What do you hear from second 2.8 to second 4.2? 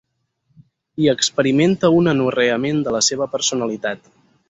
de la seva personalitat.